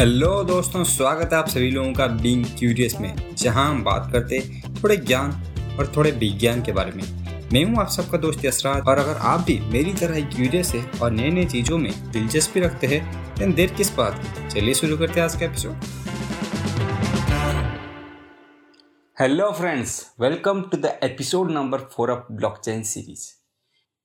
[0.00, 4.38] Hello दोस्तों, स्वागत है आप सभी लोगों का बीइंग क्यूरियस में, जहाँ हम बात करते
[4.74, 5.30] थोड़े ज्ञान
[5.78, 7.02] और थोड़े विज्ञान के बारे में।
[7.52, 10.84] मैं हूँ आप सबका दोस्त यसराज और अगर आप भी मेरी तरह ही क्यूरियस है
[11.00, 14.48] और नए नए चीज़ों में दिलचस्पी रखते हैं देर किस बात की?
[14.50, 15.72] चलिए शुरू करते हैं आज का episode
[19.16, 23.28] hello friends welcome to the episode number four of blockchain series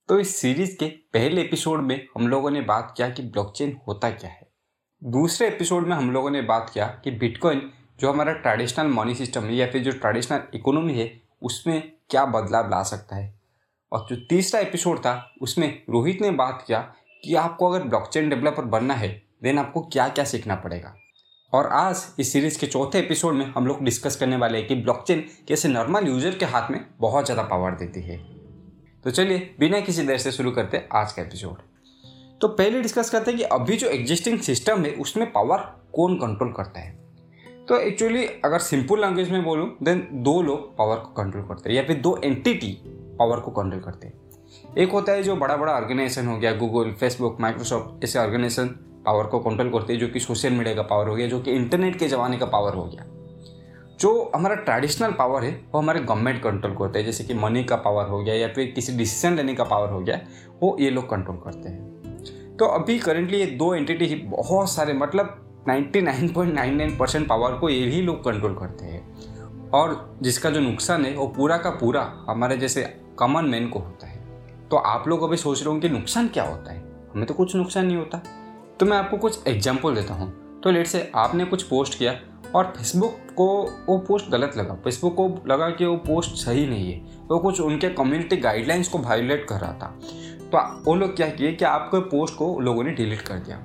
[0.09, 4.09] तो इस सीरीज़ के पहले एपिसोड में हम लोगों ने बात किया कि ब्लॉकचेन होता
[4.09, 4.44] क्या है।
[5.05, 9.43] दूसरे एपिसोड में हम लोगों ने बात किया कि बिटकॉइन जो हमारा ट्रेडिशनल मनी सिस्टम
[9.43, 13.39] है या फिर जो ट्रेडिशनल इकोनॉमी है, उसमें क्या बदलाव ला सकता है?
[13.91, 16.79] और जो तीसरा एपिसोड था, उसमें रोहित ने बात किया
[17.23, 20.95] कि आपको अगर ब्लॉकचेन डेवलपर बनना है, देन आपको क्या क्या सीखना पड़ेगा।
[21.53, 24.75] और आज इस सीरीज़ के चौथे एपिसोड में हम लोग डिस्कस करने वाले हैं कि
[24.75, 28.17] ब्लॉकचेन कैसे नॉर्मल यूज़र के हाथ में बहुत ज़्यादा पावर देती है।
[29.03, 31.74] तो चलिए, बिना किसी देर से शुरू करते आज का एपिसोड।
[32.45, 35.57] तो पहले डिस्कस करते हैं कि अभी जो एग्जिस्टिंग सिस्टम है, उसमें पावर
[35.93, 36.99] कौन कंट्रोल करता है?
[37.67, 41.77] तो एक्चुअली अगर सिंपल लैंग्वेज में बोलूँ देन दो लोग पावर को कंट्रोल करते हैं,
[41.77, 42.81] या फिर दो एंटिटी
[43.19, 44.13] पावर को कंट्रोल करते हैं।
[44.77, 48.67] एक होता है जो बड़ा बड़ा ऑर्गेनाइजेशन हो गया गूगल फेसबुक माइक्रोसॉफ्ट ऐसे ऑर्गेनाइजेशन
[49.05, 51.51] पावर को कंट्रोल करते हैं, जो कि सोशल मीडिया का पावर हो गया, जो कि
[51.51, 53.05] इंटरनेट के ज़माने का पावर हो गया।
[53.99, 57.75] जो हमारा ट्रेडिशनल पावर है, वो हमारे गवर्नमेंट कंट्रोल करते हैं, जैसे कि मनी का
[57.75, 60.21] पावर हो गया, या फिर किसी डिसीज़न लेने का पावर हो गया,
[60.63, 61.95] वो ये लोग कंट्रोल करते हैं।
[62.59, 67.89] तो अभी करेंटली ये दो एंटिटी ही बहुत सारे मतलब 99.99 परसेंट पावर को ये
[67.89, 69.15] ही लोग कंट्रोल करते हैं।
[69.69, 72.83] और जिसका जो नुकसान है, वो पूरा का पूरा हमारे जैसे
[73.17, 74.23] कॉमन मैन को होता है।
[74.71, 76.79] तो आप लोग अभी सोच रहे हो कि नुकसान क्या होता है?
[77.13, 78.21] हमें तो कुछ नुकसान नहीं होता।
[78.79, 82.19] तो मैं आपको कुछ एग्ज़ाम्पल देता हूँ। तो लेट से आपने कुछ पोस्ट किया
[82.55, 83.47] और फेसबुक को
[83.89, 87.59] वो पोस्ट गलत लगा। फेसबुक को लगा कि वो पोस्ट सही नहीं है। वो कुछ
[87.61, 89.99] उनके कम्युनिटी गाइडलाइंस को वायोलेट कर रहा था।
[90.51, 93.63] तो वो लोग क्या किए कि आपके पोस्ट को लोगों ने डिलीट कर दिया।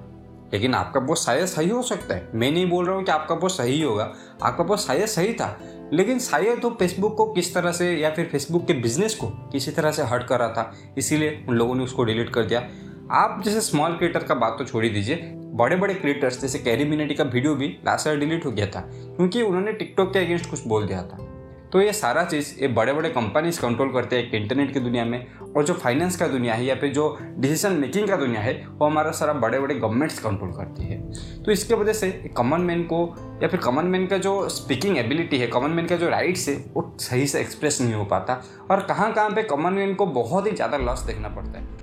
[0.53, 3.34] लेकिन आपका पोस्ट शायद सही हो सकता है। मैं नहीं बोल रहा हूँ कि आपका
[3.34, 5.61] पोस्ट सही होगा। आपका पोस्ट शायद सही था।
[5.92, 9.71] लेकिन शायद तो फेसबुक को किस तरह से या फिर फेसबुक के बिज़नेस को किसी
[9.71, 12.69] तरह से हर्ट कर रहा था। इसीलिए उन लोगों ने उसको डिलीट कर दिया।
[13.10, 16.84] आप जैसे स्मॉल क्रिएटर का बात तो छोड़ ही दीजिए। बड़े बड़े क्रिएटर्स जैसे कैरी
[16.84, 20.66] मिनेटी का वीडियो भी लास्ट डिलीट हो गया था। क्योंकि उन्होंने टिकटॉक के अगेंस्ट कुछ
[20.66, 21.30] बोल दिया था।
[21.72, 25.26] तो ये सारा चीज़, ये बड़े बड़े कंपनीज़ कंट्रोल करते हैं इंटरनेट की दुनिया में
[25.56, 28.86] और जो फाइनेंस का दुनिया है या फिर जो डिसीज़न मेकिंग का दुनिया है, वो
[28.86, 31.00] हमारा सारा बड़े बड़े गवर्नमेंट्स कंट्रोल करती है।
[31.42, 33.03] तो इसके वजह से कॉमन मैन को
[33.42, 36.56] या फिर कॉमन मैन का जो स्पीकिंग एबिलिटी है कॉमन मैन का जो राइट्स है,
[36.75, 40.47] वो सही से एक्सप्रेस नहीं हो पाता और कहाँ कहाँ पर कॉमन मैन को बहुत
[40.47, 41.78] ही ज़्यादा लॉस देखना पड़ता है।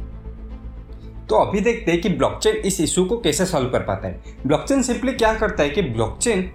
[1.27, 4.81] तो अभी देखते हैं कि ब्लॉकचेन इस इशू को कैसे सॉल्व कर पाता है। ब्लॉकचेन
[4.81, 6.49] सिंपली क्या करता है कि ब्लॉकचेन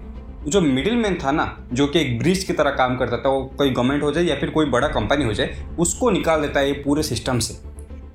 [0.46, 3.42] जो मिडिल मैन था ना, जो कि एक ब्रिज की तरह काम करता था, वो
[3.58, 6.66] कोई गवर्नमेंट हो जाए या फिर कोई बड़ा कंपनी हो जाए, उसको निकाल देता है
[6.66, 7.54] ये पूरे सिस्टम से।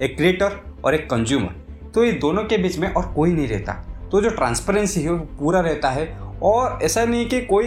[0.06, 3.74] एक क्रिएटर और एक कंज्यूमर तो ये दोनों के बीच में और कोई नहीं रहता।
[4.12, 6.06] तो जो ट्रांसपेरेंसी है, वो पूरा रहता है
[6.44, 7.66] और ऐसा नहीं कि कोई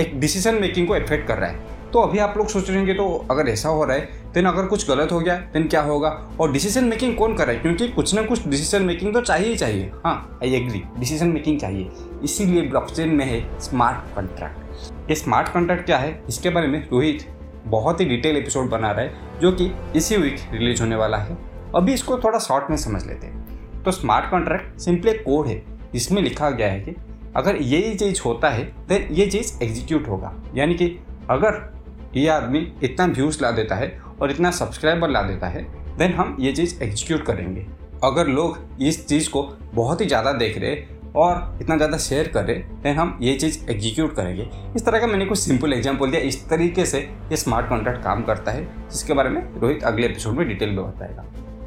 [0.00, 2.86] एक डिसीज़न मेकिंग को इफ़ेक्ट कर रहा है। तो अभी आप लोग सोच रहे हैं
[2.86, 5.80] कि तो अगर ऐसा हो रहा है देन अगर कुछ गलत हो गया देन क्या
[5.82, 6.08] होगा?
[6.40, 7.60] और डिसीज़न मेकिंग कौन कर रहा है?
[7.60, 11.60] क्योंकि कुछ ना कुछ डिसीज़न मेकिंग तो चाहिए ही चाहिए। हाँ आई एग्री डिसीज़न मेकिंग
[11.60, 11.90] चाहिए।
[12.24, 16.22] इसीलिए ब्लॉकचेन में है स्मार्ट कॉन्ट्रैक्ट ये स्मार्ट कॉन्ट्रैक्ट क्या है?
[16.28, 17.26] इसके बारे में रोहित
[17.66, 21.38] बहुत ही डिटेल एपिसोड बना रहा है, जो कि इसी वीक रिलीज़ होने वाला है।
[21.74, 26.22] अभी इसको थोड़ा शॉर्ट में समझ लेते हैं। तो स्मार्ट कॉन्ट्रैक्ट सिंपली कोड है, जिसमें
[26.22, 26.94] लिखा गया है कि
[27.36, 30.98] अगर ये चीज़ होता है देन ये चीज़ एग्जीक्यूट होगा। यानी कि
[31.30, 31.71] अगर
[32.14, 35.62] ये आदमी इतना व्यूज़ ला देता है और इतना सब्सक्राइबर ला देता है
[35.98, 37.66] देन हम ये चीज़ एग्जीक्यूट करेंगे।
[38.04, 39.42] अगर लोग इस चीज़ को
[39.74, 40.76] बहुत ही ज़्यादा देख रहे
[41.16, 45.06] और इतना ज़्यादा शेयर कर रहे देन हम ये चीज़ एग्जीक्यूट करेंगे। इस तरह का
[45.06, 49.12] मैंने कुछ सिंपल एग्ज़ाम्पल दिया। इस तरीके से ये स्मार्ट कॉन्ट्रैक्ट काम करता है, जिसके
[49.12, 51.22] बारे में रोहित अगले एपिसोड में डिटेल में बताएगा।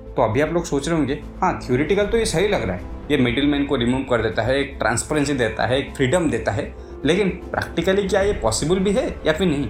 [0.08, 2.94] तो अभी आप लोग सोच रहे होंगे हाँ थ्योरिटिकल तो ये सही लग रहा है।
[3.12, 6.52] ये मिडिल मैन को रिमूव कर देता है, एक ट्रांसपेरेंसी देता है, एक फ्रीडम देता
[6.52, 6.74] है,
[7.06, 9.68] लेकिन प्रैक्टिकली क्या ये पॉसिबल भी है या फिर नहीं?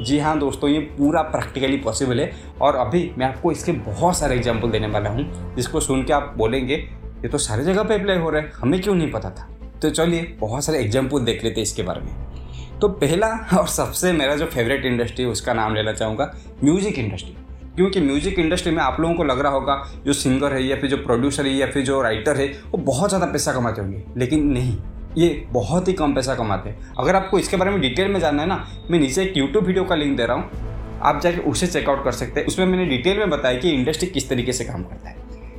[0.00, 4.36] जी हाँ दोस्तों, ये पूरा प्रैक्टिकली पॉसिबल है। और अभी मैं आपको इसके बहुत सारे
[4.36, 8.18] एग्ज़ाम्पल देने वाला हूँ, जिसको सुन के आप बोलेंगे, ये तो सारे जगह पे अप्लाई
[8.18, 9.48] हो रहा है, हमें क्यों नहीं पता था?
[9.82, 13.28] तो चलिए, बहुत सारे एग्ज़ाम्पल देख लेते हैं इसके बारे में। तो पहला
[13.58, 16.32] और सबसे मेरा जो फेवरेट इंडस्ट्री है, उसका नाम लेना चाहूँगा
[16.64, 17.36] म्यूज़िक इंडस्ट्री
[17.76, 20.90] क्योंकि म्यूज़िक इंडस्ट्री में आप लोगों को लग रहा होगा, जो सिंगर है या फिर
[20.90, 24.46] जो प्रोड्यूसर है या फिर जो राइटर है, वो बहुत ज़्यादा पैसा कमाते होंगे। लेकिन
[24.48, 24.76] नहीं
[25.16, 28.42] ये बहुत ही कम पैसा कमाते हैं। अगर आपको इसके बारे में डिटेल में जानना
[28.42, 31.66] है ना, मैं नीचे एक यूट्यूब वीडियो का लिंक दे रहा हूँ। आप जाके उसे
[31.66, 34.82] चेकआउट कर सकते हैं। उसमें मैंने डिटेल में बताया कि इंडस्ट्री किस तरीके से काम
[34.82, 35.16] करता है।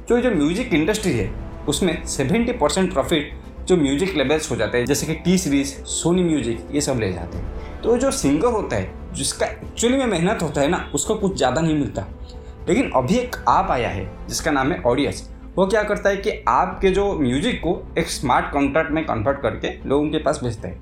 [0.10, 1.30] जो जो म्यूज़िक इंडस्ट्री है,
[1.68, 3.34] उसमें सेवेंटी परसेंट प्रॉफिट
[3.68, 7.12] जो म्यूज़िक लेवल्स हो जाते हैं, जैसे कि टी सीरीज़ सोनी म्यूज़िक ये सब ले
[7.14, 11.16] जाते हैं। तो जो सिंगर होता है, जिसका एक्चुअली में मेहनत होता है ना, उसको
[11.16, 12.06] कुछ ज़्यादा नहीं मिलता।
[12.70, 15.30] लेकिन अभी एक आप आया है, जिसका नाम है ऑडियंस
[15.60, 19.70] वो क्या करता है कि आपके जो म्यूज़िक को एक स्मार्ट कॉन्ट्रैक्ट में कन्वर्ट करके
[19.86, 20.82] लोगों के पास भेजता है।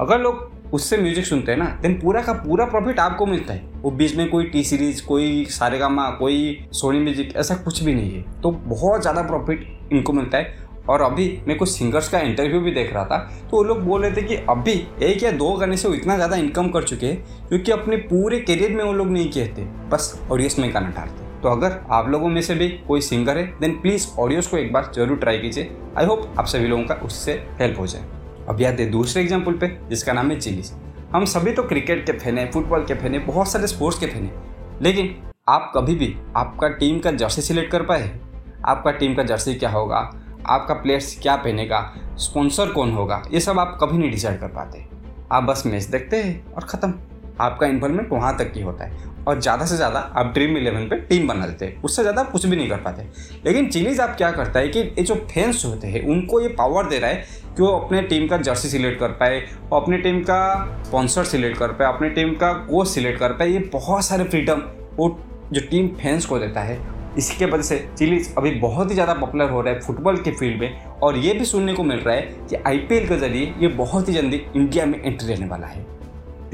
[0.00, 3.64] अगर लोग उससे म्यूज़िक सुनते हैं ना देन पूरा का पूरा प्रॉफिट आपको मिलता है।
[3.74, 8.12] वो बीच में कोई टी सीरीज़ कोई सारेगामा कोई सोनी म्यूज़िक ऐसा कुछ भी नहीं
[8.12, 12.60] है। तो बहुत ज़्यादा प्रॉफिट इनको मिलता है। और अभी मैं कुछ सिंगर्स का इंटरव्यू
[12.60, 14.72] भी देख रहा था तो वो लोग बोल रहे थे कि अभी
[15.02, 18.40] एक या दो गाने से वो इतना ज़्यादा इनकम कर चुके हैं क्योंकि अपने पूरे
[18.40, 22.08] करियर में वो लोग नहीं किए थे। बस ऑडियंस में गाना डालते तो अगर आप
[22.08, 25.38] लोगों में से भी कोई सिंगर है देन प्लीज़ ऑडियोस को एक बार ज़रूर ट्राई
[25.38, 28.04] कीजिए। आई होप आप सभी लोगों का उससे हेल्प हो जाए।
[28.48, 30.72] अब याद है दूसरे एग्ज़ाम्पल पे, जिसका नाम है चिलीज
[31.12, 34.06] हम सभी तो क्रिकेट के फ़ैन हैं फुटबॉल के फ़ैन हैं, बहुत सारे स्पोर्ट्स के
[34.06, 35.14] फ़ैन हैं। लेकिन
[35.48, 38.10] आप कभी भी आपका टीम का जर्सी सिलेक्ट कर पाए?
[38.66, 39.98] आपका टीम का जर्सी क्या होगा?
[40.46, 41.80] आपका प्लेयर्स क्या पहनेगा?
[42.18, 43.22] स्पॉन्सर कौन होगा?
[43.30, 44.84] ये सब आप कभी नहीं डिसाइड कर पाते।
[45.32, 46.94] आप बस मैच देखते हैं और ख़त्म।
[47.40, 50.96] आपका इन्वॉल्वमेंट वहाँ तक ही होता है। और ज़्यादा से ज़्यादा आप ड्रीम इलेवन पे
[51.00, 53.02] टीम बना देते हैं। उससे ज़्यादा कुछ भी नहीं कर पाते।
[53.44, 56.88] लेकिन चिलीज आप क्या करता है कि ये जो फैंस होते हैं, उनको ये पावर
[56.88, 57.24] दे रहा है
[57.56, 59.42] कि वो अपने टीम का जर्सी सिलेक्ट कर पाए
[59.72, 63.48] और अपने टीम का स्पॉन्सर सिलेक्ट कर पाए, अपने टीम का कोच सिलेक्ट कर पाए।
[63.48, 64.62] ये बहुत सारे फ्रीडम
[64.96, 65.08] वो
[65.52, 66.78] जो टीम फैंस को देता है।
[67.18, 70.60] इसके वजह से चिलीज अभी बहुत ही ज़्यादा पॉपुलर हो रहा है फुटबॉल के फ़ील्ड
[70.60, 74.08] में। और ये भी सुनने को मिल रहा है कि आईपीएल के ज़रिए ये बहुत
[74.08, 75.86] ही जल्दी इंडिया में एंट्री लेने वाला है।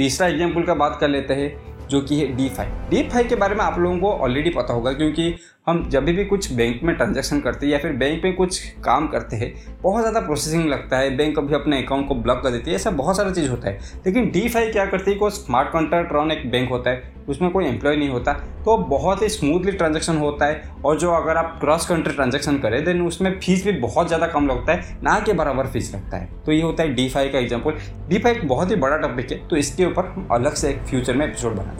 [0.00, 1.48] तीसरा एग्ज़ाम्पल का बात कर लेते हैं।
[1.90, 4.74] जो कि है डी फाई डी फाई के बारे में आप लोगों को ऑलरेडी पता
[4.74, 5.34] होगा क्योंकि
[5.68, 9.06] हम जब भी कुछ बैंक में ट्रांजेक्शन करते हैं या फिर बैंक में कुछ काम
[9.08, 9.52] करते हैं,
[9.82, 12.90] बहुत ज़्यादा प्रोसेसिंग लगता है बैंक कभी अपने अकाउंट को ब्लॉक कर देती है ऐसा
[12.92, 16.30] बहुत सारा चीज़ होता है। लेकिन डी फाई क्या करती है कोई स्मार्ट कॉन्ट्रैक्ट रन
[16.32, 18.32] एक बैंक होता है, उसमें कोई एम्प्लॉय नहीं होता
[18.64, 22.84] तो बहुत ही स्मूथली ट्रांजेक्शन होता है और जो अगर आप क्रॉस कंट्री ट्रांजेक्शन करें
[22.84, 26.28] देन उसमें फ़ीस भी बहुत ज़्यादा कम लगता है, ना के बराबर फ़ीस लगता है।
[26.46, 27.76] तो ये होता है डी फाइव का एग्ज़ाम्पल
[28.08, 30.82] डी फाइव एक बहुत ही बड़ा टॉपिक है तो इसके ऊपर हम अलग से एक
[30.82, 31.79] फ्यूचर में एपिसोड बना देंगे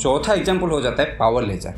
[0.00, 1.74] चौथा एग्ज़ाम्पल हो जाता है पावर लेजर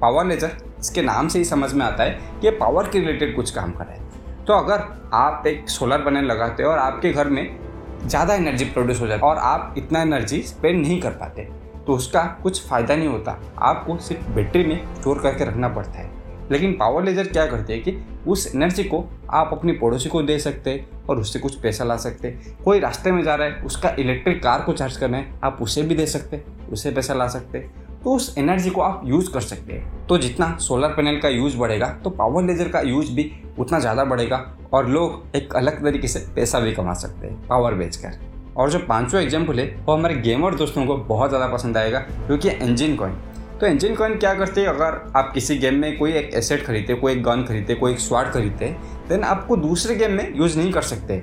[0.00, 0.50] पावर लेजर
[0.80, 3.84] इसके नाम से ही समझ में आता है कि पावर के रिलेटेड कुछ काम कर
[3.84, 4.82] रहा है। तो अगर
[5.14, 7.58] आप एक सोलर पैनल लगाते हो और आपके घर में
[8.04, 11.48] ज़्यादा एनर्जी प्रोड्यूस हो जाती है और आप इतना एनर्जी स्पेंड नहीं कर पाते
[11.86, 16.10] तो उसका कुछ फ़ायदा नहीं होता। आपको सिर्फ़ बैटरी में स्टोर करके रखना पड़ता है।
[16.50, 17.96] लेकिन पावर लेजर क्या करते हैं कि
[18.26, 21.96] उस एनर्जी को आप अपने पड़ोसी को दे सकते हैं और उससे कुछ पैसा ला
[21.98, 22.30] सकते
[22.64, 25.82] कोई रास्ते में जा रहा है, उसका इलेक्ट्रिक कार को चार्ज करना है, आप उसे
[25.82, 27.58] भी दे सकते हैं उसे पैसा ला सकते
[28.04, 31.56] तो उस एनर्जी को आप यूज़ कर सकते हैं। तो जितना सोलर पैनल का यूज़
[31.58, 36.08] बढ़ेगा तो पावर लेजर का यूज़ भी उतना ज़्यादा बढ़ेगा और लोग एक अलग तरीके
[36.08, 38.18] से पैसा भी कमा सकते हैं पावर बेचकर।
[38.56, 42.50] और जो पांचवा एग्ज़ाम्पल है, वो हमारे गेमर दोस्तों को बहुत ज़्यादा पसंद आएगा क्योंकि
[42.50, 43.14] इंजिन कॉइन
[43.60, 44.68] तो इंजन कॉइन क्या करते हैं?
[44.68, 47.98] अगर आप किसी गेम में कोई एक एसेट खरीदते, कोई एक गन खरीदते, कोई एक
[48.00, 48.66] स्वाड खरीदते
[49.08, 51.22] देन आपको दूसरे गेम में यूज़ नहीं कर सकते।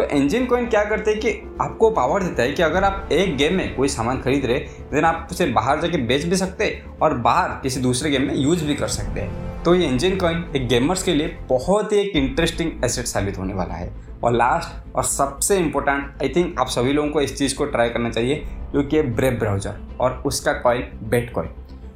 [0.00, 1.30] तो इंजन कॉइन क्या करते हैं कि
[1.60, 4.58] आपको पावर देता है कि अगर आप एक गेम में कोई सामान खरीद रहे
[4.92, 8.34] देन आप उसे बाहर जाके बेच भी सकते हैं और बाहर किसी दूसरे गेम में
[8.34, 11.98] यूज़ भी कर सकते हैं। तो ये इंजन कॉइन एक गेमर्स के लिए बहुत ही
[11.98, 13.92] एक इंटरेस्टिंग एसेट साबित होने वाला है।
[14.24, 17.90] और लास्ट और सबसे इम्पोर्टेंट आई थिंक आप सभी लोगों को इस चीज़ को ट्राई
[17.90, 21.50] करना चाहिए जो कि ब्रेव ब्राउज़र और उसका कॉइन बेट कॉइन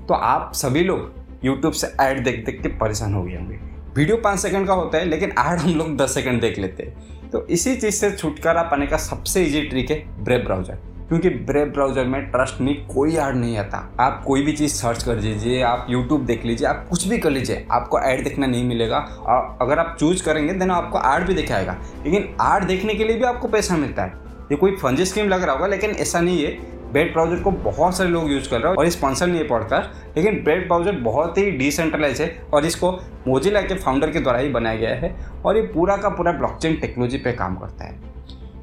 [0.08, 4.16] तो आप सभी लोग यूट्यूब से ऐड देख देख के परेशान हो गए होंगे। वीडियो
[4.16, 7.44] पाँच सेकंड का होता है, लेकिन ऐड हम लोग दस सेकंड देख लेते हैं। तो
[7.46, 12.04] इसी चीज़ से छुटकारा पाने का सबसे इजी ट्रिक है ब्रेव ब्राउज़र क्योंकि ब्रेव ब्राउज़र
[12.04, 15.86] में ट्रस्ट में कोई ऐड नहीं आता। आप कोई भी चीज़ सर्च कर लीजिए, आप
[15.90, 19.78] यूट्यूब देख लीजिए, आप कुछ भी कर लीजिए, आपको ऐड देखना नहीं मिलेगा। और अगर
[19.78, 23.48] आप चूज़ करेंगे देन आपको ऐड भी दिखाएगा लेकिन ऐड देखने के लिए भी आपको
[23.48, 26.52] पैसा मिलता है। ये कोई फंजी स्कीम लग रहा होगा, लेकिन ऐसा नहीं है।
[26.94, 29.78] बेड ब्राउज़र को बहुत सारे लोग यूज़ कर रहे हैं और स्पॉन्सर नहीं पड़ता।
[30.16, 32.90] लेकिन बेड ब्राउज़र बहुत ही डिसेंट्रलाइज है और इसको
[33.26, 36.76] मोजिला के फाउंडर के द्वारा ही बनाया गया है और ये पूरा का पूरा ब्लॉकचेन
[36.76, 38.12] टेक्नोलॉजी पे काम करता है।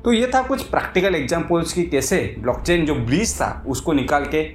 [0.03, 4.45] तो ये था कुछ प्रैक्टिकल एग्जाम्पल्स की कैसे ब्लॉकचेन जो ब्लीच था, उसको निकाल के,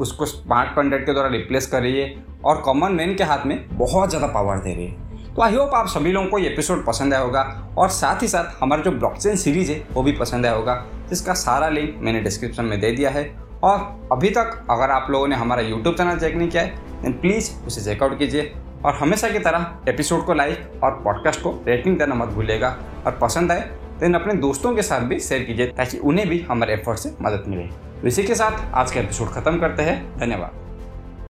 [0.00, 3.58] उसको स्मार्ट कॉन्ट्रैक्ट के द्वारा रिप्लेस कर रही है और कॉमन मैन के हाथ में
[3.72, 6.86] बहुत ज़्यादा पावर दे रही है। तो आई होप आप सभी लोगों को ये एपिसोड
[6.86, 10.46] पसंद आया होगा। और साथ ही साथ हमारा जो ब्लॉकचेन सीरीज़ है, वो भी पसंद
[10.46, 14.90] आया होगा। जिसका सारा लिंक मैंने डिस्क्रिप्शन में दे दिया है। और अभी तक अगर
[14.90, 16.68] आप लोगों ने हमारा यूट्यूब चैनल चेक नहीं किया है
[17.02, 21.64] देन प्लीज़ उसे चेकआउट कीजिए। और हमेशा की तरह एपिसोड को लाइक और पॉडकास्ट को
[21.66, 23.70] रेटिंग देना मत भूलिएगा। और पसंद आए
[24.00, 27.44] देन अपने दोस्तों के साथ भी शेयर कीजिए, ताकि उन्हें भी हमारे एफर्ट से मदद
[27.48, 27.62] मिले।
[28.00, 30.61] तो इसी के साथ आज का एपिसोड खत्म करते हैं। धन्यवाद।